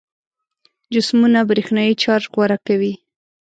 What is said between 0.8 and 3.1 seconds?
جسمونه برېښنايي چارج غوره کوي.